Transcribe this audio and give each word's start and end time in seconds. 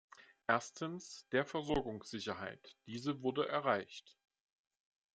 Erstens 0.47 1.27
der 1.31 1.45
Versorgungssicherheit 1.45 2.75
diese 2.87 3.21
wurde 3.21 3.47
erreicht. 3.47 4.17